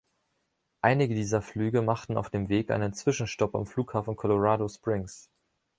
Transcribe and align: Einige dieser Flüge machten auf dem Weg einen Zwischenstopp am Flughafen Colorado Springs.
Einige 0.81 1.13
dieser 1.13 1.43
Flüge 1.43 1.83
machten 1.83 2.17
auf 2.17 2.31
dem 2.31 2.49
Weg 2.49 2.71
einen 2.71 2.91
Zwischenstopp 2.91 3.53
am 3.53 3.67
Flughafen 3.67 4.15
Colorado 4.15 4.67
Springs. 4.67 5.29